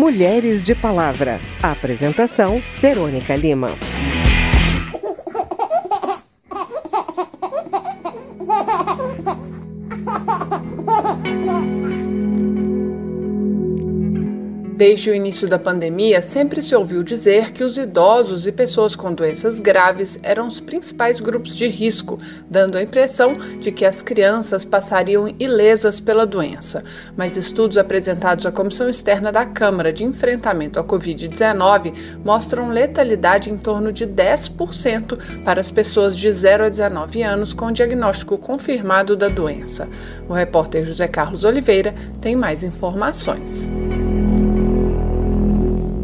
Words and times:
Mulheres 0.00 0.64
de 0.64 0.74
Palavra. 0.74 1.38
apresentação: 1.62 2.62
Verônica 2.80 3.36
Lima. 3.36 3.76
Desde 14.80 15.10
o 15.10 15.14
início 15.14 15.46
da 15.46 15.58
pandemia, 15.58 16.22
sempre 16.22 16.62
se 16.62 16.74
ouviu 16.74 17.02
dizer 17.02 17.52
que 17.52 17.62
os 17.62 17.76
idosos 17.76 18.46
e 18.46 18.50
pessoas 18.50 18.96
com 18.96 19.12
doenças 19.12 19.60
graves 19.60 20.18
eram 20.22 20.46
os 20.46 20.58
principais 20.58 21.20
grupos 21.20 21.54
de 21.54 21.68
risco, 21.68 22.18
dando 22.48 22.78
a 22.78 22.82
impressão 22.82 23.36
de 23.60 23.70
que 23.70 23.84
as 23.84 24.00
crianças 24.00 24.64
passariam 24.64 25.28
ilesas 25.38 26.00
pela 26.00 26.24
doença. 26.24 26.82
Mas 27.14 27.36
estudos 27.36 27.76
apresentados 27.76 28.46
à 28.46 28.50
Comissão 28.50 28.88
Externa 28.88 29.30
da 29.30 29.44
Câmara 29.44 29.92
de 29.92 30.02
Enfrentamento 30.02 30.80
à 30.80 30.82
Covid-19 30.82 31.92
mostram 32.24 32.70
letalidade 32.70 33.50
em 33.50 33.58
torno 33.58 33.92
de 33.92 34.06
10% 34.06 35.42
para 35.44 35.60
as 35.60 35.70
pessoas 35.70 36.16
de 36.16 36.32
0 36.32 36.64
a 36.64 36.68
19 36.70 37.22
anos 37.22 37.52
com 37.52 37.70
diagnóstico 37.70 38.38
confirmado 38.38 39.14
da 39.14 39.28
doença. 39.28 39.90
O 40.26 40.32
repórter 40.32 40.86
José 40.86 41.06
Carlos 41.06 41.44
Oliveira 41.44 41.94
tem 42.18 42.34
mais 42.34 42.64
informações. 42.64 43.70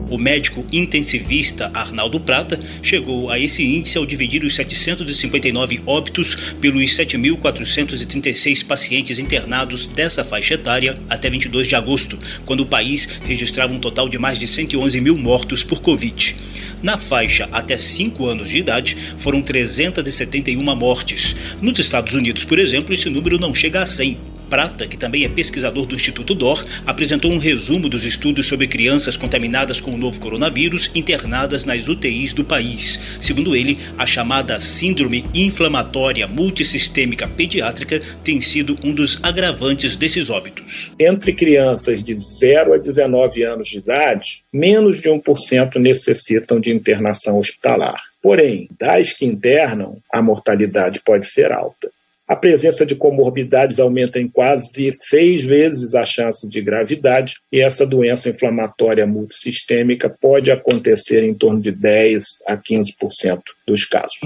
O 0.09 0.19
médico 0.19 0.65
intensivista 0.73 1.70
Arnaldo 1.74 2.20
Prata 2.20 2.60
chegou 2.80 3.28
a 3.28 3.41
esse 3.41 3.65
índice 3.65 3.98
ao 3.98 4.06
dividir 4.06 4.45
os 4.45 4.55
759 4.55 5.80
óbitos 5.84 6.37
pelos 6.60 6.96
7.436 6.96 8.65
pacientes 8.65 9.19
internados 9.19 9.87
dessa 9.87 10.24
faixa 10.24 10.55
etária 10.55 10.96
até 11.09 11.29
22 11.29 11.66
de 11.66 11.74
agosto, 11.74 12.16
quando 12.45 12.60
o 12.60 12.66
país 12.66 13.09
registrava 13.24 13.74
um 13.74 13.80
total 13.80 14.09
de 14.09 14.16
mais 14.16 14.38
de 14.38 14.46
111 14.46 15.01
mil 15.01 15.16
mortos 15.16 15.65
por 15.65 15.80
Covid. 15.80 16.37
Na 16.82 16.96
faixa 16.96 17.49
até 17.51 17.77
5 17.77 18.27
anos 18.27 18.49
de 18.49 18.59
idade, 18.59 18.96
foram 19.16 19.43
371 19.43 20.62
mortes. 20.77 21.34
Nos 21.60 21.80
Estados 21.80 22.15
Unidos, 22.15 22.45
por 22.45 22.60
exemplo, 22.60 22.95
esse 22.95 23.10
número 23.10 23.40
não 23.40 23.52
chega 23.52 23.80
a 23.80 23.87
100 23.87 24.35
Prata, 24.49 24.87
que 24.87 24.97
também 24.97 25.25
é 25.25 25.29
pesquisador 25.29 25.87
do 25.87 25.95
Instituto 25.95 26.35
DOR, 26.35 26.65
apresentou 26.87 27.30
um 27.30 27.39
resumo 27.39 27.89
dos 27.89 28.05
estudos 28.05 28.47
sobre 28.47 28.66
crianças 28.66 29.16
contaminadas 29.16 29.80
com 29.80 29.93
o 29.93 29.97
novo 29.97 30.21
coronavírus 30.21 30.91
internadas 30.95 31.65
nas 31.65 31.89
UTIs 31.89 32.33
do 32.33 32.45
país. 32.45 32.99
Segundo 33.21 33.57
ele, 33.57 33.79
a 33.99 34.07
chamada 34.07 34.59
Síndrome 34.59 35.24
Inflamatória 35.35 36.27
Multissistêmica 36.27 37.27
Pediátrica 37.27 38.01
tem 38.23 38.41
sido 38.41 38.77
um 38.83 38.93
dos 38.93 39.19
agravantes 39.23 39.97
desses 39.97 40.30
óbitos. 40.30 40.93
Entre 40.99 41.33
crianças 41.33 42.02
de 42.02 42.17
0 42.17 42.74
a 42.74 42.79
19 42.79 43.43
anos 43.43 43.69
de 43.69 43.79
idade, 43.79 44.45
menos 44.52 45.01
de 45.01 45.09
1% 45.09 45.77
necessitam 45.77 46.61
de 46.61 46.73
internação 46.73 47.39
hospitalar. 47.39 48.01
Porém, 48.23 48.69
das 48.79 49.13
que 49.13 49.24
internam, 49.24 49.99
a 50.13 50.21
mortalidade 50.21 51.01
pode 51.05 51.27
ser 51.27 51.52
alta. 51.52 51.91
A 52.29 52.35
presença 52.35 52.85
de 52.85 52.96
comorbidades 52.96 53.79
aumenta 53.79 54.19
em 54.19 54.27
quase 54.27 54.91
seis 54.93 55.45
vezes 55.45 55.95
a 55.95 56.05
chance 56.05 56.49
de 56.49 56.60
gravidade, 56.60 57.37
e 57.52 57.60
essa 57.60 57.87
doença 57.87 58.29
inflamatória 58.29 59.07
multissistêmica 59.07 60.09
pode 60.09 60.51
acontecer 60.51 61.23
em 61.23 61.33
torno 61.33 61.60
de 61.60 61.71
10 61.71 62.24
a 62.49 62.57
15% 62.57 63.41
dos 63.66 63.85
casos. 63.85 64.19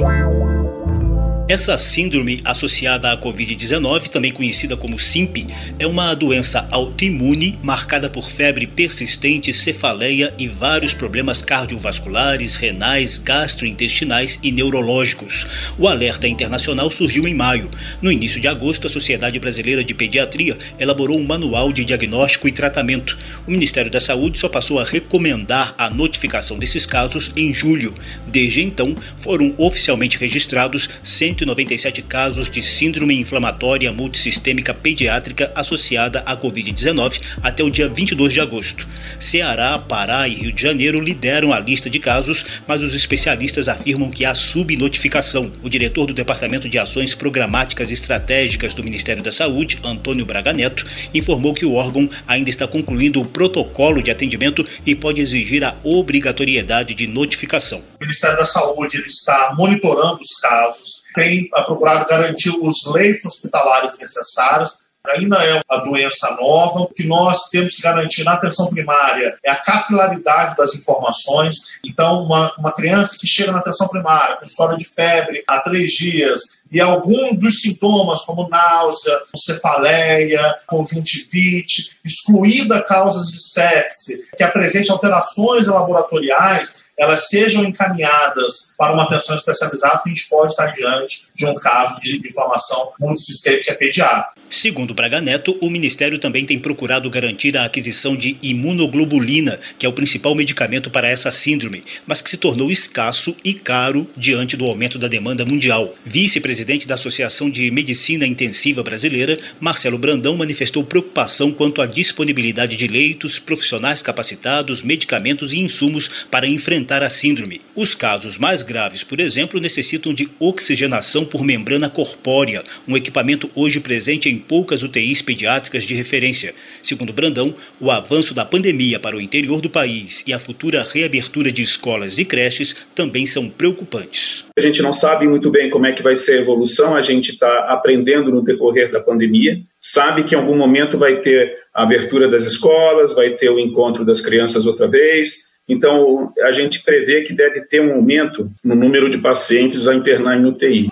Essa 1.51 1.77
síndrome 1.77 2.41
associada 2.45 3.11
à 3.11 3.17
Covid-19, 3.21 4.07
também 4.07 4.31
conhecida 4.31 4.77
como 4.77 4.97
SIMP, 5.01 5.49
é 5.81 5.85
uma 5.85 6.15
doença 6.15 6.69
autoimune 6.71 7.59
marcada 7.61 8.09
por 8.09 8.31
febre 8.31 8.69
persistente, 8.69 9.53
cefaleia 9.53 10.33
e 10.39 10.47
vários 10.47 10.95
problemas 10.95 11.43
cardiovasculares, 11.43 12.55
renais, 12.55 13.19
gastrointestinais 13.19 14.39
e 14.45 14.53
neurológicos. 14.53 15.45
O 15.77 15.89
alerta 15.89 16.29
internacional 16.29 16.89
surgiu 16.89 17.27
em 17.27 17.35
maio. 17.35 17.69
No 18.01 18.13
início 18.13 18.41
de 18.41 18.47
agosto, 18.47 18.87
a 18.87 18.91
Sociedade 18.91 19.41
Brasileira 19.41 19.83
de 19.83 19.93
Pediatria 19.93 20.57
elaborou 20.79 21.19
um 21.19 21.27
manual 21.27 21.73
de 21.73 21.85
diagnóstico 21.85 22.47
e 22.47 22.53
tratamento. 22.53 23.19
O 23.45 23.51
Ministério 23.51 23.91
da 23.91 24.01
Saúde 24.01 24.39
só 24.39 24.49
passou 24.49 24.79
a 24.79 24.85
recomendar 24.85 25.75
a 25.77 25.91
notificação 25.91 26.61
desses 26.61 26.87
casos 26.87 27.33
em 27.35 27.53
julho. 27.53 27.93
Desde 28.25 28.63
então, 28.63 28.97
foram 29.17 29.53
oficialmente 29.59 30.17
registrados 30.17 30.89
100 31.03 31.40
197 31.41 32.03
casos 32.03 32.51
de 32.51 32.63
síndrome 32.63 33.19
inflamatória 33.19 33.91
multissistêmica 33.93 34.75
pediátrica 34.75 35.51
associada 35.55 36.21
à 36.27 36.37
Covid-19 36.37 37.21
até 37.43 37.65
o 37.65 37.71
dia 37.71 37.89
22 37.89 38.33
de 38.33 38.41
agosto. 38.41 38.87
Ceará, 39.19 39.79
Pará 39.79 40.29
e 40.29 40.35
Rio 40.35 40.53
de 40.53 40.61
Janeiro 40.61 41.01
lideram 41.01 41.53
a 41.53 41.59
lista 41.59 41.89
de 41.89 41.99
casos, 41.99 42.45
mas 42.67 42.83
os 42.83 42.95
especialistas 42.95 43.69
afirmam 43.69 44.11
que 44.11 44.25
há 44.25 44.35
subnotificação. 44.35 45.51
O 45.63 45.69
diretor 45.69 46.07
do 46.07 46.13
Departamento 46.13 46.69
de 46.69 46.79
Ações 46.79 47.15
Programáticas 47.15 47.91
e 47.91 47.95
Estratégicas 47.95 48.75
do 48.75 48.85
Ministério 48.85 49.23
da 49.23 49.33
Saúde, 49.33 49.79
Antônio 49.83 50.27
Braga 50.27 50.53
Neto, 50.53 50.85
informou 51.15 51.55
que 51.55 51.65
o 51.65 51.75
órgão 51.75 52.09
ainda 52.27 52.51
está 52.51 52.67
concluindo 52.67 53.21
o 53.21 53.25
protocolo 53.25 54.03
de 54.03 54.11
atendimento 54.11 54.67
e 54.85 54.95
pode 54.95 55.21
exigir 55.21 55.65
a 55.65 55.77
obrigatoriedade 55.83 56.93
de 56.93 57.07
notificação. 57.07 57.83
O 57.99 58.03
Ministério 58.03 58.37
da 58.37 58.45
Saúde 58.45 59.03
está 59.07 59.55
monitorando 59.57 60.19
os 60.21 60.39
casos, 60.41 61.03
tem 61.15 61.49
procurado 61.49 62.07
garantir 62.09 62.51
os 62.51 62.87
leitos 62.93 63.25
hospitalares 63.25 63.99
necessários. 63.99 64.79
Ainda 65.09 65.37
é 65.43 65.63
uma 65.69 65.83
doença 65.83 66.37
nova. 66.39 66.81
O 66.81 66.87
que 66.87 67.07
nós 67.07 67.49
temos 67.49 67.75
que 67.75 67.83
garantir 67.83 68.23
na 68.23 68.35
atenção 68.35 68.69
primária 68.69 69.35
é 69.43 69.51
a 69.51 69.57
capilaridade 69.57 70.57
das 70.57 70.75
informações. 70.75 71.57
Então, 71.85 72.25
uma, 72.25 72.53
uma 72.59 72.73
criança 72.73 73.17
que 73.19 73.27
chega 73.27 73.51
na 73.51 73.59
atenção 73.59 73.89
primária 73.89 74.37
com 74.37 74.45
história 74.45 74.77
de 74.77 74.85
febre 74.85 75.43
há 75.49 75.61
três 75.61 75.93
dias 75.93 76.61
e 76.71 76.81
algum 76.81 77.35
dos 77.35 77.61
sintomas, 77.61 78.23
como 78.23 78.49
náusea, 78.49 79.21
cefaleia, 79.35 80.55
conjuntivite, 80.67 81.97
excluída 82.05 82.83
causas 82.83 83.27
de 83.29 83.43
sepse, 83.43 84.25
que 84.37 84.45
apresente 84.45 84.91
alterações 84.91 85.67
laboratoriais, 85.67 86.83
elas 87.01 87.29
sejam 87.29 87.65
encaminhadas 87.65 88.75
para 88.77 88.93
uma 88.93 89.05
atenção 89.05 89.35
especializada, 89.35 90.03
a 90.05 90.09
gente 90.09 90.29
pode 90.29 90.53
estar 90.53 90.67
diante 90.67 91.27
de 91.35 91.47
um 91.47 91.55
caso 91.55 91.99
de 91.99 92.19
inflamação 92.29 92.93
multissistêmica 93.01 93.75
pediátrica. 93.75 94.40
Segundo 94.53 94.93
Braga 94.93 95.21
Neto, 95.21 95.57
o 95.61 95.71
Ministério 95.71 96.19
também 96.19 96.45
tem 96.45 96.59
procurado 96.59 97.09
garantir 97.09 97.57
a 97.57 97.65
aquisição 97.65 98.17
de 98.17 98.37
imunoglobulina, 98.43 99.61
que 99.79 99.87
é 99.87 99.89
o 99.89 99.93
principal 99.93 100.35
medicamento 100.35 100.91
para 100.91 101.09
essa 101.09 101.31
síndrome, 101.31 101.85
mas 102.05 102.21
que 102.21 102.29
se 102.29 102.37
tornou 102.37 102.69
escasso 102.69 103.37
e 103.45 103.55
caro 103.55 104.11
diante 104.17 104.57
do 104.57 104.65
aumento 104.65 104.99
da 104.99 105.07
demanda 105.07 105.47
mundial. 105.47 105.95
Vice-presidente 106.05 106.85
da 106.89 106.95
Associação 106.95 107.49
de 107.49 107.71
Medicina 107.71 108.27
Intensiva 108.27 108.83
Brasileira, 108.83 109.39
Marcelo 109.61 109.97
Brandão, 109.97 110.37
manifestou 110.37 110.83
preocupação 110.83 111.53
quanto 111.53 111.81
à 111.81 111.87
disponibilidade 111.87 112.77
de 112.77 112.89
leitos, 112.89 113.39
profissionais 113.39 114.03
capacitados, 114.03 114.83
medicamentos 114.83 115.53
e 115.53 115.61
insumos 115.61 116.27
para 116.29 116.49
enfrentar 116.49 117.05
a 117.05 117.09
síndrome. 117.09 117.61
Os 117.77 117.95
casos 117.95 118.37
mais 118.37 118.63
graves, 118.63 119.05
por 119.05 119.21
exemplo, 119.21 119.61
necessitam 119.61 120.13
de 120.13 120.29
oxigenação 120.41 121.25
por 121.25 121.45
membrana 121.45 121.89
corpórea, 121.89 122.65
um 122.89 122.97
equipamento 122.97 123.49
hoje 123.55 123.79
presente 123.79 124.29
em 124.29 124.40
poucas 124.41 124.83
UTIs 124.83 125.23
pediátricas 125.23 125.85
de 125.85 125.95
referência. 125.95 126.55
Segundo 126.83 127.13
Brandão, 127.13 127.55
o 127.79 127.91
avanço 127.91 128.35
da 128.35 128.45
pandemia 128.45 128.99
para 128.99 129.17
o 129.17 129.21
interior 129.21 129.61
do 129.61 129.71
país 129.71 130.25
e 130.27 130.33
a 130.33 130.39
futura 130.39 130.83
reabertura 130.83 131.53
de 131.53 131.63
escolas 131.63 132.19
e 132.19 132.25
creches 132.25 132.75
também 132.95 133.27
são 133.27 133.49
preocupantes. 133.49 134.45
A 134.59 134.61
gente 134.61 134.83
não 134.83 134.93
sabe 134.93 135.29
muito 135.29 135.51
bem 135.51 135.71
como 135.71 135.87
é 135.87 135.93
que 135.93 136.03
vai 136.03 136.17
ser 136.17 136.39
a 136.39 136.41
evolução, 136.41 136.97
a 136.97 137.03
gente 137.03 137.33
está 137.33 137.67
aprendendo 137.69 138.31
no 138.31 138.43
decorrer 138.43 138.91
da 138.91 139.01
pandemia, 139.01 139.61
sabe 139.81 140.25
que 140.25 140.35
em 140.35 140.39
algum 140.39 140.57
momento 140.57 140.99
vai 140.99 141.21
ter 141.21 141.59
a 141.73 141.83
abertura 141.83 142.29
das 142.29 142.47
escolas, 142.47 143.15
vai 143.15 143.31
ter 143.31 143.51
o 143.51 143.59
encontro 143.59 144.05
das 144.05 144.21
crianças 144.21 144.67
outra 144.67 144.89
vez, 144.89 145.51
então, 145.71 146.33
a 146.43 146.51
gente 146.51 146.83
prevê 146.83 147.23
que 147.23 147.33
deve 147.33 147.61
ter 147.61 147.81
um 147.81 147.93
aumento 147.93 148.51
no 148.65 148.75
número 148.75 149.09
de 149.09 149.19
pacientes 149.19 149.87
a 149.87 149.95
internar 149.95 150.37
em 150.37 150.45
UTI. 150.45 150.89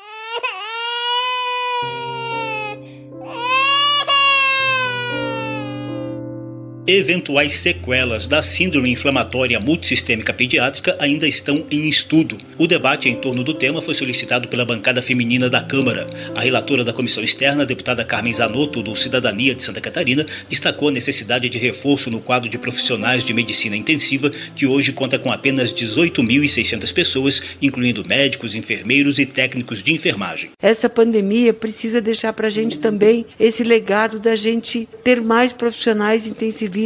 Eventuais 6.90 7.52
sequelas 7.52 8.26
da 8.26 8.43
síndrome 8.43 8.90
inflamatória 8.90 9.61
multissistêmica 9.61 10.32
pediátrica 10.32 10.96
ainda 10.99 11.29
estão 11.29 11.67
em 11.70 11.87
estudo. 11.87 12.38
O 12.56 12.67
debate 12.67 13.11
em 13.11 13.14
torno 13.14 13.44
do 13.44 13.52
tema 13.52 13.82
foi 13.82 13.93
solicitado 13.93 14.49
pela 14.49 14.64
bancada 14.64 15.02
feminina 15.02 15.50
da 15.50 15.61
Câmara. 15.61 16.06
A 16.35 16.40
relatora 16.40 16.82
da 16.82 16.94
comissão 16.94 17.23
externa, 17.23 17.67
deputada 17.67 18.06
Carmen 18.06 18.32
Zanotto, 18.32 18.82
do 18.82 18.96
Cidadania 18.96 19.55
de 19.55 19.62
Santa 19.62 19.82
Catarina, 19.82 20.25
destacou 20.49 20.88
a 20.88 20.93
necessidade 20.93 21.50
de 21.50 21.58
reforço 21.58 22.11
no 22.11 22.20
quadro 22.20 22.49
de 22.49 22.56
profissionais 22.56 23.23
de 23.23 23.35
medicina 23.35 23.76
intensiva, 23.76 24.31
que 24.56 24.64
hoje 24.67 24.90
conta 24.90 25.19
com 25.19 25.31
apenas 25.31 25.70
18.600 25.70 26.90
pessoas, 26.94 27.43
incluindo 27.61 28.02
médicos, 28.08 28.55
enfermeiros 28.55 29.19
e 29.19 29.26
técnicos 29.26 29.82
de 29.82 29.93
enfermagem. 29.93 30.52
Esta 30.62 30.88
pandemia 30.88 31.52
precisa 31.52 32.00
deixar 32.00 32.32
para 32.32 32.46
a 32.46 32.50
gente 32.50 32.79
também 32.79 33.26
esse 33.38 33.62
legado 33.62 34.19
da 34.19 34.35
gente 34.35 34.88
ter 35.05 35.20
mais 35.20 35.52
profissionais 35.52 36.26
intensivistas 36.26 36.77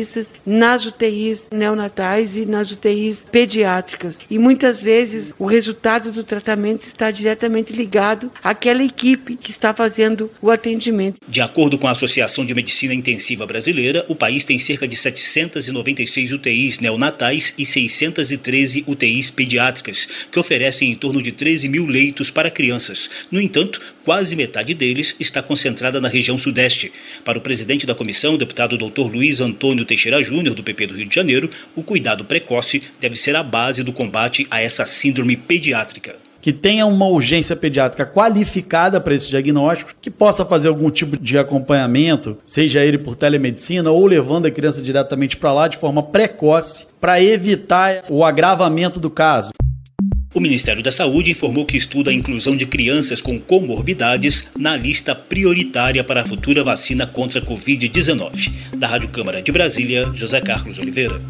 nas 0.45 0.87
UTIs 0.87 1.49
neonatais 1.53 2.37
e 2.37 2.47
nas 2.47 2.71
UTIs 2.71 3.25
pediátricas. 3.31 4.19
E 4.31 4.39
muitas 4.39 4.83
vezes 4.83 5.35
o 5.39 5.47
resultado 5.47 6.11
do 6.11 6.25
tratamento 6.25 6.87
está 6.87 7.11
diretamente 7.11 7.73
ligado 7.73 8.31
àquela 8.43 8.83
equipe 8.83 9.37
que 9.37 9.51
está 9.51 9.75
fazendo 9.75 10.31
o 10.41 10.51
atendimento. 10.51 11.19
De 11.29 11.41
acordo 11.41 11.79
com 11.79 11.87
a 11.87 11.93
Associação 11.93 12.45
de 12.45 12.55
Medicina 12.55 12.95
Intensiva 12.95 13.47
Brasileira, 13.47 14.05
o 14.09 14.15
país 14.15 14.45
tem 14.45 14.59
cerca 14.59 14.87
de 14.87 14.97
796 14.97 16.33
UTIs 16.33 16.79
neonatais 16.79 17.55
e 17.59 17.67
613 17.67 18.85
UTIs 18.87 19.31
pediátricas, 19.31 20.09
que 20.31 20.39
oferecem 20.39 20.91
em 20.91 20.95
torno 20.95 21.23
de 21.23 21.33
13 21.33 21.69
mil 21.69 21.87
leitos 21.87 22.31
para 22.31 22.51
crianças. 22.51 23.11
No 23.31 23.41
entanto, 23.41 23.81
quase 24.05 24.37
metade 24.37 24.75
deles 24.75 25.15
está 25.19 25.43
concentrada 25.43 26.01
na 26.01 26.09
região 26.09 26.39
sudeste. 26.39 26.93
Para 27.25 27.39
o 27.39 27.43
presidente 27.43 27.87
da 27.87 27.95
comissão, 27.95 28.37
deputado 28.37 28.77
Dr. 28.77 29.11
Luiz 29.13 29.41
Antônio 29.41 29.82
Teixeira 29.85 30.23
Júnior, 30.23 30.55
do 30.55 30.63
PP 30.63 30.87
do 30.87 30.95
Rio 30.95 31.07
de 31.07 31.15
Janeiro, 31.15 31.49
o 31.77 31.83
cuidado 31.83 32.25
precoce 32.25 32.83
deve 33.01 33.17
ser 33.17 33.37
a 33.37 33.43
base 33.43 33.83
do 33.83 33.93
combate 33.93 34.47
a 34.51 34.61
essa 34.61 34.87
síndrome 34.87 35.37
pediátrica 35.37 36.17
que 36.43 36.53
tenha 36.53 36.85
uma 36.85 37.07
urgência 37.07 37.55
pediátrica 37.55 38.05
qualificada 38.05 39.01
para 39.01 39.15
esse 39.15 39.29
diagnóstico, 39.29 39.93
que 40.03 40.11
possa 40.11 40.45
fazer 40.45 40.67
algum 40.67 40.91
tipo 40.91 41.17
de 41.17 41.39
acompanhamento, 41.39 42.37
seja 42.45 42.85
ele 42.85 42.99
por 42.99 43.15
telemedicina 43.15 43.93
ou 43.93 44.05
levando 44.05 44.47
a 44.47 44.51
criança 44.51 44.83
diretamente 44.83 45.37
para 45.37 45.53
lá 45.53 45.69
de 45.69 45.77
forma 45.77 46.03
precoce, 46.03 46.89
para 47.01 47.23
evitar 47.23 48.01
o 48.11 48.25
agravamento 48.25 48.99
do 48.99 49.09
caso. 49.09 49.53
O 50.35 50.41
Ministério 50.41 50.83
da 50.83 50.91
Saúde 50.91 51.31
informou 51.31 51.67
que 51.67 51.77
estuda 51.77 52.11
a 52.11 52.15
inclusão 52.15 52.57
de 52.57 52.65
crianças 52.65 53.21
com 53.21 53.39
comorbidades 53.39 54.49
na 54.59 54.77
lista 54.77 55.15
prioritária 55.15 56.03
para 56.03 56.23
a 56.23 56.25
futura 56.25 56.65
vacina 56.65 57.07
contra 57.07 57.41
a 57.41 57.45
Covid-19. 57.45 58.51
Da 58.79 58.87
Rádio 58.87 59.11
Câmara 59.11 59.43
de 59.43 59.53
Brasília, 59.53 60.11
José 60.15 60.41
Carlos 60.41 60.79
Oliveira. 60.79 61.21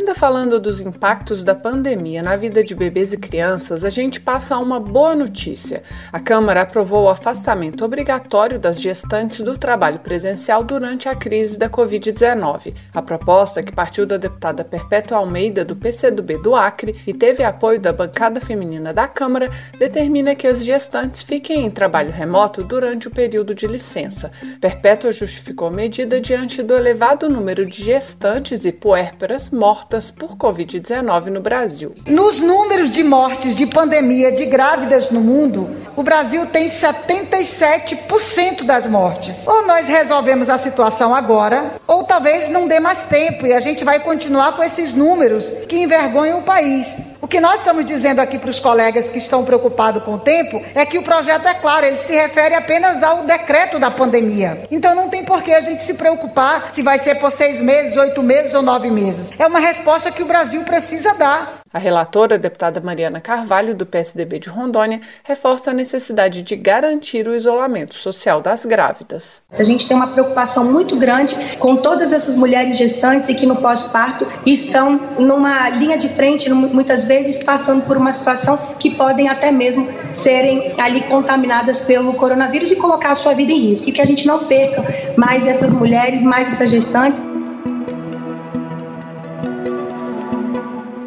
Ainda 0.00 0.14
falando 0.14 0.58
dos 0.58 0.80
impactos 0.80 1.44
da 1.44 1.54
pandemia 1.54 2.22
na 2.22 2.34
vida 2.34 2.64
de 2.64 2.74
bebês 2.74 3.12
e 3.12 3.18
crianças, 3.18 3.84
a 3.84 3.90
gente 3.90 4.18
passa 4.18 4.54
a 4.54 4.58
uma 4.58 4.80
boa 4.80 5.14
notícia. 5.14 5.82
A 6.10 6.18
Câmara 6.18 6.62
aprovou 6.62 7.04
o 7.04 7.08
afastamento 7.10 7.84
obrigatório 7.84 8.58
das 8.58 8.80
gestantes 8.80 9.42
do 9.42 9.58
trabalho 9.58 9.98
presencial 9.98 10.64
durante 10.64 11.06
a 11.06 11.14
crise 11.14 11.58
da 11.58 11.68
Covid-19. 11.68 12.74
A 12.94 13.02
proposta, 13.02 13.62
que 13.62 13.72
partiu 13.72 14.06
da 14.06 14.16
deputada 14.16 14.64
Perpétua 14.64 15.18
Almeida, 15.18 15.66
do 15.66 15.76
PCdoB 15.76 16.38
do 16.38 16.54
Acre, 16.56 16.96
e 17.06 17.12
teve 17.12 17.44
apoio 17.44 17.78
da 17.78 17.92
bancada 17.92 18.40
feminina 18.40 18.94
da 18.94 19.06
Câmara, 19.06 19.50
determina 19.78 20.34
que 20.34 20.46
as 20.46 20.64
gestantes 20.64 21.22
fiquem 21.22 21.66
em 21.66 21.70
trabalho 21.70 22.10
remoto 22.10 22.64
durante 22.64 23.06
o 23.06 23.10
período 23.10 23.54
de 23.54 23.66
licença. 23.66 24.32
Perpétua 24.62 25.12
justificou 25.12 25.68
a 25.68 25.70
medida 25.70 26.18
diante 26.18 26.62
do 26.62 26.74
elevado 26.74 27.28
número 27.28 27.66
de 27.66 27.84
gestantes 27.84 28.64
e 28.64 28.72
puérperas 28.72 29.50
mortas 29.50 29.89
mortas 29.90 30.10
por 30.12 30.36
Covid-19 30.36 31.26
no 31.26 31.40
Brasil. 31.40 31.92
Nos 32.06 32.38
números 32.38 32.92
de 32.92 33.02
mortes 33.02 33.56
de 33.56 33.66
pandemia 33.66 34.30
de 34.30 34.46
grávidas 34.46 35.10
no 35.10 35.20
mundo, 35.20 35.68
o 35.96 36.02
Brasil 36.04 36.46
tem 36.46 36.66
77% 36.66 38.62
das 38.62 38.86
mortes. 38.86 39.44
Ou 39.48 39.66
nós 39.66 39.88
resolvemos 39.88 40.48
a 40.48 40.58
situação 40.58 41.12
agora, 41.12 41.74
ou 41.88 42.04
talvez 42.04 42.48
não 42.48 42.68
dê 42.68 42.78
mais 42.78 43.06
tempo 43.06 43.44
e 43.46 43.52
a 43.52 43.58
gente 43.58 43.82
vai 43.82 43.98
continuar 43.98 44.54
com 44.54 44.62
esses 44.62 44.94
números 44.94 45.50
que 45.68 45.78
envergonham 45.78 46.38
o 46.38 46.42
país. 46.42 46.96
O 47.22 47.28
que 47.28 47.38
nós 47.38 47.60
estamos 47.60 47.84
dizendo 47.84 48.20
aqui 48.20 48.38
para 48.38 48.48
os 48.48 48.58
colegas 48.58 49.10
que 49.10 49.18
estão 49.18 49.44
preocupados 49.44 50.02
com 50.02 50.14
o 50.14 50.18
tempo 50.18 50.62
é 50.74 50.86
que 50.86 50.98
o 50.98 51.02
projeto 51.02 51.46
é 51.46 51.54
claro, 51.54 51.84
ele 51.84 51.98
se 51.98 52.14
refere 52.14 52.54
apenas 52.54 53.02
ao 53.02 53.24
decreto 53.24 53.78
da 53.78 53.90
pandemia. 53.90 54.66
Então 54.70 54.94
não 54.94 55.10
tem 55.10 55.22
por 55.22 55.42
que 55.42 55.52
a 55.52 55.60
gente 55.60 55.82
se 55.82 55.94
preocupar 55.94 56.72
se 56.72 56.82
vai 56.82 56.98
ser 56.98 57.16
por 57.16 57.30
seis 57.30 57.60
meses, 57.60 57.96
oito 57.96 58.22
meses 58.22 58.54
ou 58.54 58.62
nove 58.62 58.90
meses. 58.90 59.30
É 59.38 59.46
uma 59.46 59.60
resposta 59.60 60.10
que 60.10 60.22
o 60.22 60.26
Brasil 60.26 60.62
precisa 60.62 61.12
dar. 61.14 61.59
A 61.72 61.78
relatora, 61.78 62.34
a 62.34 62.38
deputada 62.38 62.80
Mariana 62.80 63.20
Carvalho, 63.20 63.76
do 63.76 63.86
PSDB 63.86 64.40
de 64.40 64.48
Rondônia, 64.48 65.00
reforça 65.22 65.70
a 65.70 65.74
necessidade 65.74 66.42
de 66.42 66.56
garantir 66.56 67.28
o 67.28 67.34
isolamento 67.34 67.94
social 67.94 68.40
das 68.40 68.64
grávidas. 68.64 69.40
A 69.56 69.62
gente 69.62 69.86
tem 69.86 69.96
uma 69.96 70.08
preocupação 70.08 70.64
muito 70.64 70.96
grande 70.96 71.36
com 71.60 71.76
todas 71.76 72.12
essas 72.12 72.34
mulheres 72.34 72.76
gestantes 72.76 73.28
e 73.28 73.34
que 73.36 73.46
no 73.46 73.54
pós-parto 73.54 74.26
estão 74.44 74.98
numa 75.16 75.68
linha 75.68 75.96
de 75.96 76.08
frente, 76.08 76.50
muitas 76.50 77.04
vezes 77.04 77.40
passando 77.44 77.86
por 77.86 77.96
uma 77.96 78.12
situação 78.12 78.58
que 78.76 78.90
podem 78.90 79.28
até 79.28 79.52
mesmo 79.52 79.88
serem 80.12 80.74
ali 80.76 81.02
contaminadas 81.02 81.78
pelo 81.78 82.14
coronavírus 82.14 82.72
e 82.72 82.76
colocar 82.76 83.12
a 83.12 83.14
sua 83.14 83.32
vida 83.32 83.52
em 83.52 83.68
risco. 83.68 83.88
E 83.88 83.92
que 83.92 84.00
a 84.00 84.06
gente 84.06 84.26
não 84.26 84.46
perca 84.46 84.82
mais 85.16 85.46
essas 85.46 85.72
mulheres, 85.72 86.24
mais 86.24 86.48
essas 86.48 86.68
gestantes. 86.68 87.29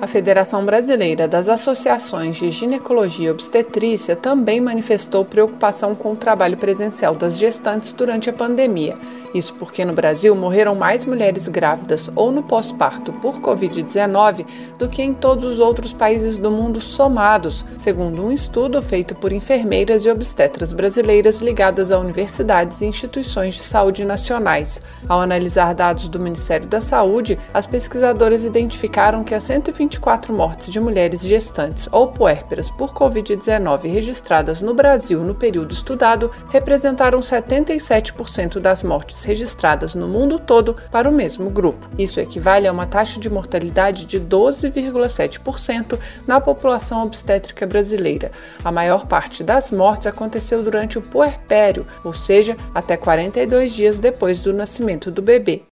A 0.03 0.07
Federação 0.13 0.65
Brasileira 0.65 1.29
das 1.29 1.47
Associações 1.47 2.35
de 2.35 2.51
Ginecologia 2.51 3.29
e 3.29 3.31
Obstetrícia 3.31 4.17
também 4.17 4.59
manifestou 4.59 5.23
preocupação 5.23 5.95
com 5.95 6.11
o 6.11 6.15
trabalho 6.17 6.57
presencial 6.57 7.15
das 7.15 7.37
gestantes 7.37 7.93
durante 7.93 8.29
a 8.29 8.33
pandemia. 8.33 8.97
Isso 9.33 9.53
porque 9.53 9.85
no 9.85 9.93
Brasil 9.93 10.35
morreram 10.35 10.75
mais 10.75 11.05
mulheres 11.05 11.47
grávidas 11.47 12.11
ou 12.17 12.33
no 12.33 12.43
pós-parto 12.43 13.13
por 13.13 13.39
Covid-19 13.39 14.45
do 14.77 14.89
que 14.89 15.01
em 15.01 15.13
todos 15.13 15.45
os 15.45 15.61
outros 15.61 15.93
países 15.93 16.37
do 16.37 16.51
mundo 16.51 16.81
somados, 16.81 17.65
segundo 17.77 18.25
um 18.25 18.31
estudo 18.31 18.81
feito 18.81 19.15
por 19.15 19.31
enfermeiras 19.31 20.05
e 20.05 20.11
obstetras 20.11 20.73
brasileiras 20.73 21.39
ligadas 21.39 21.91
a 21.91 21.97
universidades 21.97 22.81
e 22.81 22.85
instituições 22.85 23.55
de 23.55 23.63
saúde 23.63 24.03
nacionais. 24.03 24.81
Ao 25.07 25.21
analisar 25.21 25.73
dados 25.73 26.09
do 26.09 26.19
Ministério 26.19 26.67
da 26.67 26.81
Saúde, 26.81 27.39
as 27.53 27.65
pesquisadoras 27.65 28.43
identificaram 28.43 29.23
que 29.23 29.33
as 29.33 29.43
120 29.43 29.92
24 29.93 30.33
mortes 30.33 30.69
de 30.69 30.79
mulheres 30.79 31.21
gestantes 31.21 31.87
ou 31.91 32.07
puérperas 32.07 32.71
por 32.71 32.93
Covid-19 32.93 33.91
registradas 33.91 34.59
no 34.61 34.73
Brasil 34.73 35.23
no 35.23 35.35
período 35.35 35.71
estudado 35.71 36.31
representaram 36.49 37.19
77% 37.19 38.59
das 38.59 38.81
mortes 38.81 39.23
registradas 39.23 39.93
no 39.93 40.07
mundo 40.07 40.39
todo 40.39 40.75
para 40.91 41.09
o 41.09 41.11
mesmo 41.11 41.49
grupo. 41.49 41.87
Isso 41.97 42.19
equivale 42.19 42.67
a 42.67 42.71
uma 42.71 42.87
taxa 42.87 43.19
de 43.19 43.29
mortalidade 43.29 44.05
de 44.05 44.19
12,7% 44.19 45.99
na 46.25 46.41
população 46.41 47.03
obstétrica 47.03 47.67
brasileira. 47.67 48.31
A 48.63 48.71
maior 48.71 49.05
parte 49.05 49.43
das 49.43 49.69
mortes 49.69 50.07
aconteceu 50.07 50.63
durante 50.63 50.97
o 50.97 51.01
puerpério, 51.01 51.85
ou 52.03 52.13
seja, 52.13 52.57
até 52.73 52.97
42 52.97 53.73
dias 53.73 53.99
depois 53.99 54.39
do 54.39 54.53
nascimento 54.53 55.11
do 55.11 55.21
bebê. 55.21 55.63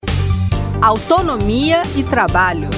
Autonomia 0.81 1.81
e 1.95 2.03
trabalho. 2.03 2.69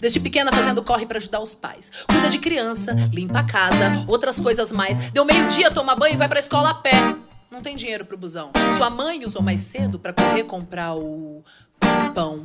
Desde 0.00 0.20
pequena 0.20 0.52
fazendo 0.52 0.82
corre 0.82 1.06
para 1.06 1.18
ajudar 1.18 1.40
os 1.40 1.54
pais. 1.54 1.90
Cuida 2.08 2.28
de 2.28 2.38
criança, 2.38 2.94
limpa 3.12 3.40
a 3.40 3.44
casa, 3.44 4.04
outras 4.06 4.38
coisas 4.38 4.70
mais. 4.72 4.98
Deu 5.10 5.24
meio-dia, 5.24 5.70
toma 5.70 5.94
banho 5.94 6.14
e 6.14 6.16
vai 6.16 6.28
pra 6.28 6.38
escola 6.38 6.70
a 6.70 6.74
pé. 6.74 7.16
Não 7.50 7.62
tem 7.62 7.76
dinheiro 7.76 8.04
pro 8.04 8.18
busão. 8.18 8.50
Sua 8.76 8.90
mãe 8.90 9.24
usou 9.24 9.42
mais 9.42 9.60
cedo 9.60 9.98
para 9.98 10.12
correr 10.12 10.44
comprar 10.44 10.94
o. 10.94 11.44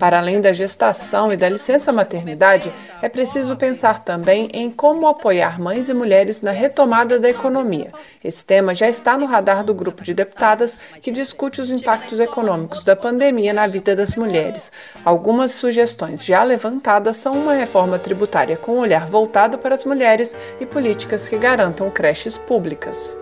Para 0.02 0.18
além 0.18 0.42
da 0.42 0.52
gestação 0.52 1.32
e 1.32 1.38
da 1.38 1.48
licença 1.48 1.94
maternidade, 1.94 2.74
é 3.04 3.08
preciso 3.08 3.56
pensar 3.56 4.04
também 4.04 4.50
em 4.52 4.72
como 4.72 5.06
apoiar 5.06 5.62
mães 5.62 5.90
e 5.90 5.94
mulheres 5.94 6.42
na 6.42 6.50
retomada 6.50 7.20
da 7.20 7.30
economia. 7.30 7.92
Esse 8.24 8.44
tema 8.44 8.74
já 8.74 8.90
está 8.90 9.16
no 9.16 9.28
radar 9.28 9.64
do 9.64 9.76
grupo 9.76 10.04
de 10.04 10.16
deputadas 10.16 10.76
que 11.04 11.12
discute 11.12 11.62
os 11.62 11.70
impactos 11.70 12.20
econômicos 12.20 12.84
da 12.84 12.96
pandemia 12.96 13.54
na 13.54 13.68
vida 13.68 13.96
das 13.96 14.16
mulheres. 14.16 14.72
Algumas 15.06 15.52
sugestões 15.52 16.26
já 16.26 16.44
levantadas 16.44 17.18
são 17.18 17.34
uma 17.34 17.54
reforma 17.54 18.00
tributária 18.00 18.58
com 18.58 18.80
olhar 18.80 19.06
voltado 19.06 19.60
para 19.60 19.76
as 19.76 19.86
mulheres 19.86 20.36
e 20.60 20.66
políticas 20.66 21.30
que 21.30 21.38
garantam 21.38 21.92
creches 21.92 22.40
públicas 22.40 23.16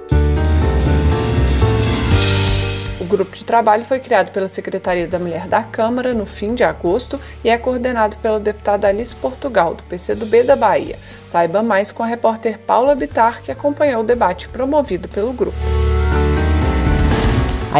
grupo 3.06 3.36
de 3.36 3.46
trabalho 3.46 3.86
foi 3.86 4.00
criado 4.00 4.32
pela 4.32 4.48
Secretaria 4.48 5.08
da 5.08 5.20
Mulher 5.20 5.48
da 5.48 5.64
Câmara 5.64 6.14
no 6.14 6.26
fim 6.26 6.54
de 6.54 6.64
agosto 6.64 7.20
e 7.44 7.50
é 7.50 7.58
coordenado 7.58 8.18
pela 8.18 8.40
deputada 8.40 8.88
Alice 8.88 9.16
Portugal, 9.16 9.74
do 9.74 9.84
PCdoB 9.84 10.44
da 10.44 10.56
Bahia. 10.56 10.98
Saiba 11.30 11.62
mais 11.64 11.92
com 11.92 12.04
a 12.04 12.08
repórter 12.08 12.58
Paula 12.60 12.96
Bitar, 12.96 13.42
que 13.42 13.52
acompanhou 13.52 14.02
o 14.02 14.06
debate 14.06 14.50
promovido 14.50 15.08
pelo 15.08 15.32
grupo. 15.32 15.99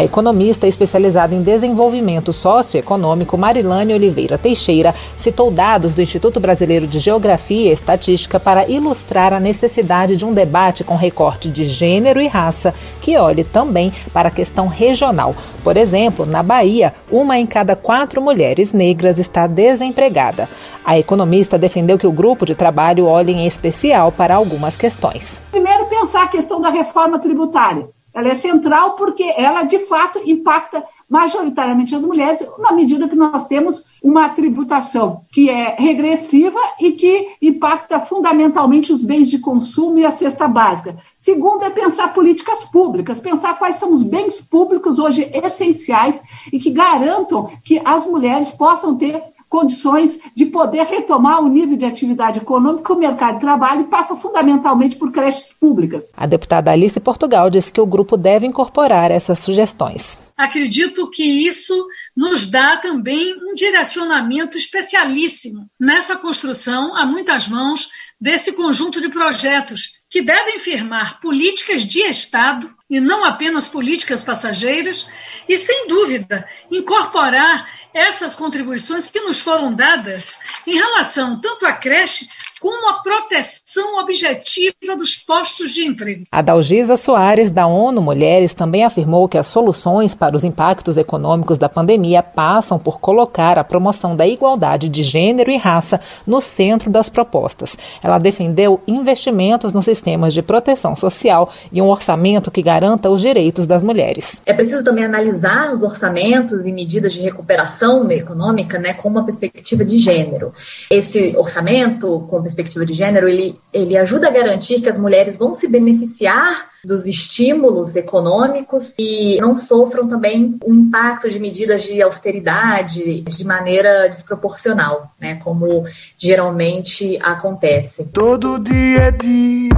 A 0.00 0.04
economista 0.04 0.66
especializada 0.66 1.34
em 1.34 1.42
desenvolvimento 1.42 2.32
socioeconômico 2.32 3.36
Marilane 3.36 3.92
Oliveira 3.92 4.38
Teixeira 4.38 4.94
citou 5.14 5.50
dados 5.50 5.94
do 5.94 6.00
Instituto 6.00 6.40
Brasileiro 6.40 6.86
de 6.86 6.98
Geografia 6.98 7.68
e 7.68 7.70
Estatística 7.70 8.40
para 8.40 8.66
ilustrar 8.66 9.34
a 9.34 9.38
necessidade 9.38 10.16
de 10.16 10.24
um 10.24 10.32
debate 10.32 10.82
com 10.82 10.96
recorte 10.96 11.50
de 11.50 11.64
gênero 11.64 12.18
e 12.18 12.26
raça 12.26 12.72
que 13.02 13.18
olhe 13.18 13.44
também 13.44 13.92
para 14.10 14.28
a 14.28 14.32
questão 14.32 14.68
regional. 14.68 15.34
Por 15.62 15.76
exemplo, 15.76 16.24
na 16.24 16.42
Bahia, 16.42 16.94
uma 17.12 17.38
em 17.38 17.46
cada 17.46 17.76
quatro 17.76 18.22
mulheres 18.22 18.72
negras 18.72 19.18
está 19.18 19.46
desempregada. 19.46 20.48
A 20.82 20.98
economista 20.98 21.58
defendeu 21.58 21.98
que 21.98 22.06
o 22.06 22.12
grupo 22.12 22.46
de 22.46 22.54
trabalho 22.54 23.04
olhe 23.04 23.32
em 23.32 23.46
especial 23.46 24.10
para 24.10 24.34
algumas 24.34 24.78
questões. 24.78 25.42
Primeiro, 25.50 25.84
pensar 25.88 26.22
a 26.22 26.28
questão 26.28 26.58
da 26.58 26.70
reforma 26.70 27.18
tributária 27.18 27.86
ela 28.12 28.28
é 28.28 28.34
central 28.34 28.96
porque 28.96 29.22
ela, 29.36 29.62
de 29.62 29.78
fato, 29.78 30.20
impacta 30.24 30.84
majoritariamente 31.08 31.94
as 31.94 32.04
mulheres, 32.04 32.46
na 32.58 32.72
medida 32.72 33.08
que 33.08 33.16
nós 33.16 33.48
temos 33.48 33.84
uma 34.02 34.28
tributação 34.28 35.20
que 35.32 35.50
é 35.50 35.74
regressiva 35.76 36.60
e 36.78 36.92
que 36.92 37.30
impacta 37.42 37.98
fundamentalmente 37.98 38.92
os 38.92 39.02
bens 39.02 39.28
de 39.28 39.40
consumo 39.40 39.98
e 39.98 40.06
a 40.06 40.10
cesta 40.12 40.46
básica. 40.46 40.96
Segundo, 41.20 41.62
é 41.64 41.68
pensar 41.68 42.14
políticas 42.14 42.64
públicas, 42.64 43.20
pensar 43.20 43.58
quais 43.58 43.76
são 43.76 43.92
os 43.92 44.00
bens 44.00 44.40
públicos 44.40 44.98
hoje 44.98 45.30
essenciais 45.34 46.22
e 46.50 46.58
que 46.58 46.70
garantam 46.70 47.52
que 47.62 47.78
as 47.84 48.06
mulheres 48.06 48.52
possam 48.52 48.96
ter 48.96 49.22
condições 49.46 50.18
de 50.34 50.46
poder 50.46 50.86
retomar 50.86 51.44
o 51.44 51.48
nível 51.50 51.76
de 51.76 51.84
atividade 51.84 52.38
econômica, 52.38 52.94
o 52.94 52.98
mercado 52.98 53.34
de 53.34 53.40
trabalho 53.40 53.84
passa 53.88 54.16
fundamentalmente 54.16 54.96
por 54.96 55.12
creches 55.12 55.52
públicas. 55.52 56.08
A 56.16 56.24
deputada 56.24 56.70
Alice 56.70 56.98
Portugal 56.98 57.50
disse 57.50 57.70
que 57.70 57.82
o 57.82 57.86
grupo 57.86 58.16
deve 58.16 58.46
incorporar 58.46 59.10
essas 59.10 59.40
sugestões. 59.40 60.16
Acredito 60.38 61.10
que 61.10 61.22
isso 61.22 61.86
nos 62.16 62.46
dá 62.46 62.78
também 62.78 63.34
um 63.34 63.54
direcionamento 63.54 64.56
especialíssimo 64.56 65.68
nessa 65.78 66.16
construção 66.16 66.96
a 66.96 67.04
muitas 67.04 67.46
mãos 67.46 67.90
desse 68.18 68.52
conjunto 68.52 69.02
de 69.02 69.10
projetos 69.10 69.99
que 70.10 70.20
devem 70.20 70.58
firmar 70.58 71.20
políticas 71.20 71.84
de 71.84 72.00
Estado 72.00 72.68
e 72.90 72.98
não 72.98 73.24
apenas 73.24 73.68
políticas 73.68 74.24
passageiras, 74.24 75.06
e, 75.48 75.56
sem 75.56 75.86
dúvida, 75.86 76.48
incorporar 76.68 77.70
essas 77.94 78.34
contribuições 78.34 79.06
que 79.06 79.20
nos 79.20 79.40
foram 79.40 79.72
dadas 79.72 80.36
em 80.66 80.74
relação 80.74 81.40
tanto 81.40 81.64
à 81.64 81.72
creche 81.72 82.28
como 82.60 82.90
a 82.90 82.94
proteção 83.02 83.98
objetiva 83.98 84.94
dos 84.96 85.16
postos 85.16 85.70
de 85.72 85.86
emprego. 85.86 86.24
A 86.30 86.42
Dalgisa 86.42 86.94
Soares, 86.94 87.50
da 87.50 87.66
ONU 87.66 88.02
Mulheres, 88.02 88.52
também 88.52 88.84
afirmou 88.84 89.26
que 89.26 89.38
as 89.38 89.46
soluções 89.46 90.14
para 90.14 90.36
os 90.36 90.44
impactos 90.44 90.98
econômicos 90.98 91.56
da 91.56 91.70
pandemia 91.70 92.22
passam 92.22 92.78
por 92.78 93.00
colocar 93.00 93.58
a 93.58 93.64
promoção 93.64 94.14
da 94.14 94.26
igualdade 94.26 94.90
de 94.90 95.02
gênero 95.02 95.50
e 95.50 95.56
raça 95.56 96.00
no 96.26 96.42
centro 96.42 96.90
das 96.90 97.08
propostas. 97.08 97.78
Ela 98.02 98.18
defendeu 98.18 98.80
investimentos 98.86 99.72
nos 99.72 99.86
sistemas 99.86 100.34
de 100.34 100.42
proteção 100.42 100.94
social 100.94 101.50
e 101.72 101.80
um 101.80 101.88
orçamento 101.88 102.50
que 102.50 102.60
garanta 102.60 103.08
os 103.08 103.22
direitos 103.22 103.66
das 103.66 103.82
mulheres. 103.82 104.42
É 104.44 104.52
preciso 104.52 104.84
também 104.84 105.04
analisar 105.04 105.72
os 105.72 105.82
orçamentos 105.82 106.66
e 106.66 106.72
medidas 106.72 107.14
de 107.14 107.20
recuperação 107.22 108.10
econômica 108.10 108.78
né, 108.78 108.92
com 108.92 109.08
uma 109.08 109.24
perspectiva 109.24 109.82
de 109.82 109.96
gênero. 109.96 110.52
Esse 110.90 111.34
orçamento, 111.38 112.20
com 112.28 112.49
perspectiva 112.50 112.84
de 112.84 112.94
gênero, 112.94 113.28
ele, 113.28 113.58
ele 113.72 113.96
ajuda 113.96 114.28
a 114.28 114.30
garantir 114.30 114.80
que 114.80 114.88
as 114.88 114.98
mulheres 114.98 115.38
vão 115.38 115.54
se 115.54 115.68
beneficiar 115.68 116.68
dos 116.84 117.06
estímulos 117.06 117.94
econômicos 117.94 118.94
e 118.98 119.38
não 119.40 119.54
sofram 119.54 120.08
também 120.08 120.58
o 120.64 120.72
impacto 120.72 121.28
de 121.28 121.38
medidas 121.38 121.82
de 121.82 122.00
austeridade 122.00 123.20
de 123.20 123.44
maneira 123.44 124.08
desproporcional, 124.08 125.10
né, 125.20 125.38
como 125.44 125.84
geralmente 126.18 127.18
acontece. 127.22 128.06
Todo 128.12 128.58
dia 128.58 128.98
é 128.98 129.10
dia, 129.10 129.70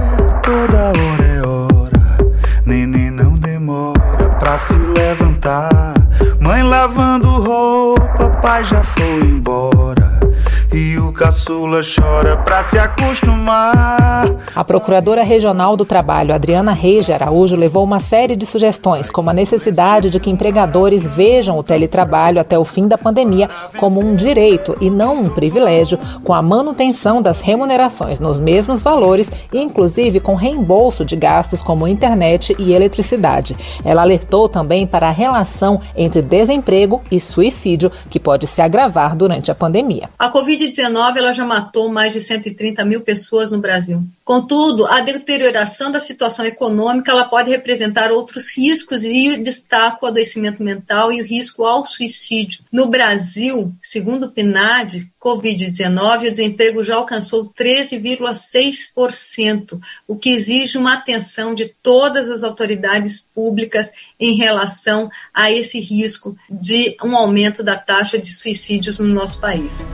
toda 0.43 0.87
hora 0.87 1.25
é 1.25 1.45
hora, 1.45 2.63
neném 2.65 3.11
não 3.11 3.35
demora 3.35 4.29
pra 4.39 4.57
se 4.57 4.73
levantar. 4.73 5.93
Mãe 6.39 6.63
lavando 6.63 7.27
roupa, 7.27 8.29
pai 8.41 8.63
já 8.63 8.81
foi 8.83 9.19
embora. 9.21 10.12
E 10.75 10.97
o 10.97 11.13
caçula 11.13 11.81
chora 11.83 12.35
pra 12.35 12.63
se 12.63 12.79
acostumar. 12.79 14.25
A 14.55 14.63
Procuradora 14.63 15.21
Regional 15.21 15.77
do 15.77 15.85
Trabalho, 15.85 16.33
Adriana 16.33 16.73
Reis 16.73 17.05
de 17.05 17.13
Araújo, 17.13 17.55
levou 17.55 17.83
uma 17.83 17.99
série 17.99 18.35
de 18.35 18.43
sugestões, 18.43 19.07
como 19.07 19.29
a 19.29 19.33
necessidade 19.33 20.09
de 20.09 20.19
que 20.19 20.31
empregadores 20.31 21.05
vejam 21.05 21.59
o 21.59 21.63
teletrabalho 21.63 22.41
até 22.41 22.57
o 22.57 22.65
fim 22.65 22.87
da 22.87 22.97
pandemia 22.97 23.47
como 23.77 23.99
um 23.99 24.15
direito 24.15 24.75
e 24.81 24.89
não 24.89 25.21
um 25.21 25.29
privilégio, 25.29 25.99
com 26.23 26.33
a 26.33 26.41
manutenção 26.41 27.21
das 27.21 27.39
remunerações 27.39 28.19
nos 28.19 28.39
mesmos 28.39 28.81
valores 28.81 29.31
e, 29.53 29.59
inclusive, 29.59 30.19
com 30.19 30.33
reembolso 30.33 31.05
de 31.05 31.15
gastos 31.15 31.61
como 31.61 31.87
internet 31.87 32.55
e 32.57 32.73
eletricidade. 32.73 33.55
Ela 33.85 34.01
alertou 34.01 34.49
também 34.49 34.87
para 34.87 35.07
a 35.07 35.11
relação 35.11 35.79
entre 35.95 36.23
desemprego 36.23 36.99
e 37.11 37.19
suicídio, 37.19 37.91
que 38.09 38.19
pode 38.19 38.47
se 38.47 38.59
agravar 38.59 39.15
durante 39.15 39.51
a 39.51 39.55
pandemia. 39.55 40.09
A 40.17 40.29
Covid-19 40.63 41.17
ela 41.17 41.33
já 41.33 41.43
matou 41.45 41.89
mais 41.89 42.13
de 42.13 42.21
130 42.21 42.85
mil 42.85 43.01
pessoas 43.01 43.51
no 43.51 43.59
Brasil. 43.59 44.01
Contudo, 44.23 44.85
a 44.85 45.01
deterioração 45.01 45.91
da 45.91 45.99
situação 45.99 46.45
econômica 46.45 47.11
ela 47.11 47.25
pode 47.25 47.49
representar 47.49 48.09
outros 48.11 48.55
riscos 48.55 49.03
e 49.03 49.35
destaco 49.37 50.05
o 50.05 50.07
adoecimento 50.07 50.61
mental 50.63 51.11
e 51.11 51.21
o 51.21 51.25
risco 51.25 51.65
ao 51.65 51.85
suicídio. 51.85 52.63
No 52.71 52.85
Brasil, 52.87 53.73
segundo 53.81 54.27
o 54.27 54.31
PNAD, 54.31 55.09
Covid-19, 55.21 56.27
o 56.27 56.31
desemprego 56.31 56.81
já 56.83 56.95
alcançou 56.95 57.51
13,6%, 57.51 59.81
o 60.07 60.15
que 60.15 60.29
exige 60.29 60.77
uma 60.77 60.93
atenção 60.93 61.53
de 61.53 61.75
todas 61.83 62.29
as 62.29 62.43
autoridades 62.43 63.27
públicas 63.33 63.91
em 64.17 64.35
relação 64.35 65.11
a 65.33 65.51
esse 65.51 65.81
risco 65.81 66.37
de 66.49 66.95
um 67.03 67.13
aumento 67.15 67.61
da 67.61 67.75
taxa 67.75 68.17
de 68.17 68.31
suicídios 68.31 68.99
no 68.99 69.07
nosso 69.07 69.41
país. 69.41 69.89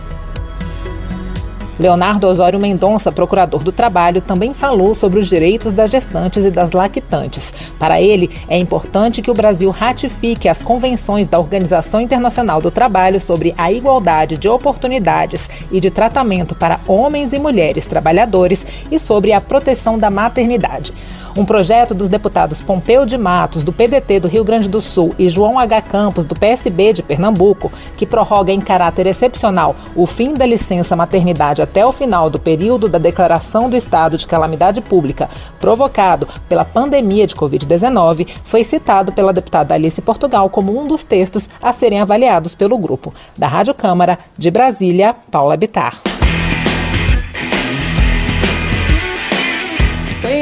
Leonardo 1.80 2.28
Osório 2.28 2.60
Mendonça, 2.60 3.10
procurador 3.10 3.64
do 3.64 3.72
trabalho, 3.72 4.22
também 4.22 4.54
falou 4.54 4.94
sobre 4.94 5.18
os 5.18 5.30
direitos 5.30 5.72
das 5.72 5.90
gestantes 5.90 6.46
e 6.46 6.52
das 6.52 6.72
lactantes. 6.72 7.54
Para 7.80 8.02
ele, 8.02 8.30
é 8.50 8.60
importante 8.60 9.22
que 9.22 9.32
o 9.32 9.34
Brasil 9.34 9.70
ratifique 9.70 10.50
as 10.50 10.62
convenções 10.62 11.26
da 11.26 11.40
Organização 11.40 12.02
Internacional 12.02 12.62
do 12.62 12.70
Trabalho 12.70 13.18
sobre 13.18 13.56
a 13.58 13.72
igualdade 13.72 14.36
de 14.36 14.50
oportunidades 14.50 15.50
e 15.72 15.80
de 15.80 15.90
tratamento 15.90 16.54
para 16.54 16.82
homens 16.86 17.32
e 17.32 17.40
mulheres 17.40 17.86
trabalhadores 17.86 18.66
e 18.92 19.00
sobre 19.00 19.32
a 19.32 19.40
proteção 19.40 19.98
da 19.98 20.10
maternidade. 20.10 20.94
Um 21.38 21.46
projeto 21.46 21.94
dos 21.94 22.10
deputados 22.10 22.62
Pompeu 22.62 23.06
de 23.06 23.18
Matos, 23.18 23.64
do 23.64 23.72
PDT 23.72 24.20
do 24.20 24.28
Rio 24.28 24.44
Grande 24.44 24.68
do 24.68 24.82
Sul, 24.82 25.14
e 25.18 25.30
João 25.30 25.60
H. 25.60 25.82
Campos, 25.84 26.26
do 26.26 26.36
PSB 26.36 26.94
de 26.94 27.04
Pernambuco, 27.04 27.72
que 27.96 28.06
prorroga 28.06 28.52
em 28.52 28.60
caráter 28.60 29.08
excepcional 29.08 29.76
o 29.96 30.06
fim 30.06 30.34
da 30.34 30.46
licença 30.46 30.96
maternidade 30.96 31.62
até 31.62 31.86
o 31.86 31.92
final 31.92 32.30
do 32.30 32.40
período 32.40 32.90
da 32.90 32.98
declaração 32.98 33.70
do 33.70 33.76
estado 33.76 34.18
de 34.18 34.28
calamidade 34.28 34.82
pública 34.82 35.30
provocado 35.60 36.28
pela 36.48 36.66
pandemia 36.66 37.28
de 37.28 37.36
Covid-19, 37.36 38.28
foi 38.44 38.64
citado 38.64 39.12
pela 39.12 39.34
deputada 39.34 39.74
Alice 39.74 40.02
Portugal 40.02 40.50
como 40.50 40.80
um 40.80 40.88
dos 40.88 41.04
textos 41.04 41.50
a 41.62 41.72
serem 41.72 42.02
avaliados 42.02 42.56
pelo 42.56 42.78
grupo. 42.78 43.14
Da 43.38 43.48
Rádio 43.48 43.74
Câmara, 43.74 44.20
de 44.38 44.50
Brasília, 44.50 45.16
Paula 45.32 45.58
Bitar. 45.58 46.19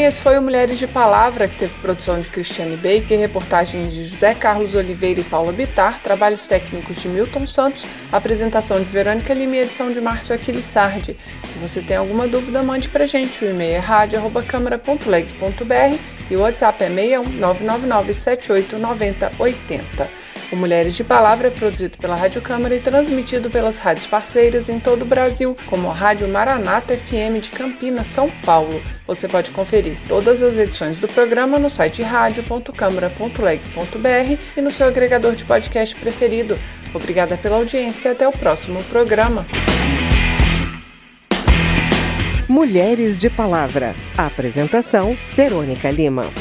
Esse 0.08 0.22
foi 0.22 0.40
o 0.40 0.42
Mulheres 0.42 0.80
de 0.80 0.88
Palavra, 0.88 1.50
que 1.50 1.58
teve 1.58 1.74
produção 1.82 2.22
de 2.22 2.30
Cristiane 2.30 2.78
Baker, 2.78 3.20
reportagens 3.20 3.94
de 3.94 4.06
José 4.06 4.34
Carlos 4.34 4.74
Oliveira 4.74 5.20
e 5.20 5.24
Paula 5.24 5.52
Bitar, 5.52 6.00
trabalhos 6.02 6.48
técnicos 6.48 7.02
de 7.02 7.10
Milton 7.10 7.46
Santos, 7.46 7.86
apresentação 8.10 8.80
de 8.80 8.86
Verônica 8.86 9.34
Lima 9.34 9.58
e 9.58 9.60
edição 9.60 9.92
de 9.92 10.00
Márcio 10.00 10.34
Aquiles 10.34 10.64
Sardi. 10.64 11.18
Se 11.44 11.58
você 11.58 11.82
tem 11.82 11.98
alguma 11.98 12.26
dúvida, 12.26 12.64
mande 12.64 12.88
pra 12.88 13.06
gente. 13.06 13.44
O 13.44 13.50
e-mail 13.50 13.76
é 13.76 13.80
rádio.câmara.leg.br 13.80 15.98
e 16.30 16.38
o 16.38 16.40
WhatsApp 16.40 16.86
é 16.86 16.88
61 16.88 17.24
999 17.24 18.14
78 18.14 18.78
90 18.78 19.32
80. 19.38 20.27
O 20.50 20.56
Mulheres 20.56 20.96
de 20.96 21.04
Palavra 21.04 21.50
é 21.50 21.52
produzido 21.52 21.98
pela 21.98 22.16
Rádio 22.16 22.42
Câmara 22.42 22.74
e 22.74 22.80
transmitido 22.80 23.50
pelas 23.50 23.80
rádios 23.80 24.08
parceiras 24.08 24.70
em 24.70 24.80
todo 24.80 25.02
o 25.02 25.06
Brasil, 25.06 25.58
como 25.66 25.90
a 25.90 25.94
Rádio 25.94 26.26
Maranata 26.30 26.98
FM 26.98 27.42
de 27.42 27.50
Campinas, 27.50 28.08
São 28.08 28.32
Paulo. 28.46 28.82
Você 29.06 29.28
pode 29.28 29.52
conferir 29.52 29.98
todas 30.08 30.42
as 30.42 30.58
edições 30.58 30.98
do 30.98 31.10
programa 31.10 31.60
no 31.60 31.70
site 31.70 32.02
radio.câmara.leg.br 32.02 34.40
e 34.56 34.62
no 34.62 34.72
seu 34.72 34.88
agregador 34.88 35.36
de 35.36 35.44
podcast 35.44 35.94
preferido. 35.96 36.58
Obrigada 36.94 37.36
pela 37.36 37.58
audiência 37.58 38.08
e 38.08 38.12
até 38.14 38.26
o 38.26 38.32
próximo 38.32 38.82
programa. 38.86 39.46
Mulheres 42.48 43.20
de 43.20 43.30
Palavra. 43.30 43.94
Apresentação: 44.18 45.18
Verônica 45.36 45.92
Lima. 45.92 46.32